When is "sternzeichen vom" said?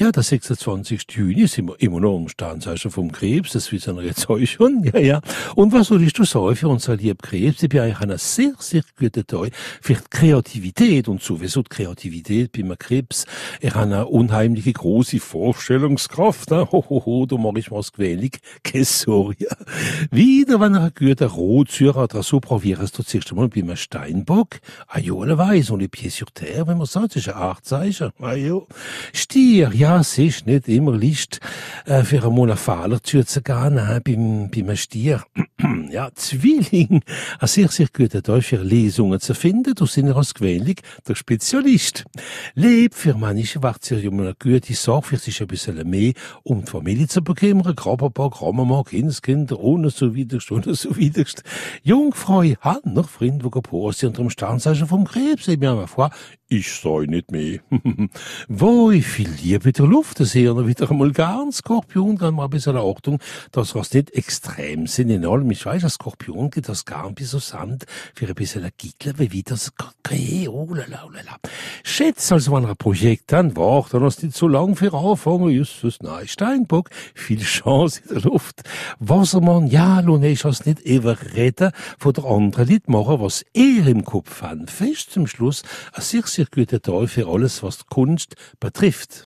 2.28-3.10, 54.28-55.06